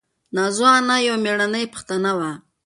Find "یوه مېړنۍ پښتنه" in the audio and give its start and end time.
1.07-2.11